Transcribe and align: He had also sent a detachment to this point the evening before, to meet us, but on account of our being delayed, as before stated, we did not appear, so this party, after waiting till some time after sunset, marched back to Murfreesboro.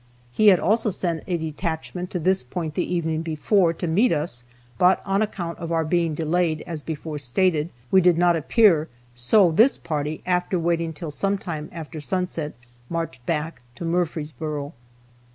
He 0.31 0.47
had 0.47 0.59
also 0.59 0.89
sent 0.89 1.21
a 1.27 1.37
detachment 1.37 2.09
to 2.09 2.17
this 2.17 2.41
point 2.41 2.73
the 2.73 2.91
evening 2.91 3.21
before, 3.21 3.71
to 3.73 3.85
meet 3.85 4.11
us, 4.11 4.43
but 4.79 4.99
on 5.05 5.21
account 5.21 5.59
of 5.59 5.71
our 5.71 5.85
being 5.85 6.15
delayed, 6.15 6.61
as 6.65 6.81
before 6.81 7.19
stated, 7.19 7.69
we 7.91 8.01
did 8.01 8.17
not 8.17 8.35
appear, 8.35 8.89
so 9.13 9.51
this 9.51 9.77
party, 9.77 10.23
after 10.25 10.57
waiting 10.57 10.91
till 10.91 11.11
some 11.11 11.37
time 11.37 11.69
after 11.71 12.01
sunset, 12.01 12.53
marched 12.89 13.23
back 13.27 13.61
to 13.75 13.85
Murfreesboro. 13.85 14.73